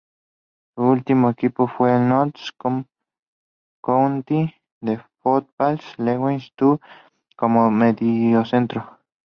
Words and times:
Su 0.73 0.81
último 0.81 1.29
equipo 1.29 1.67
fue 1.67 1.93
el 1.95 2.09
Notts 2.09 2.51
County 3.83 4.51
de 4.79 4.93
la 4.97 5.07
Football 5.21 5.79
League 5.99 6.41
Two 6.55 6.81
como 7.37 7.69
mediocentro. 7.69 8.97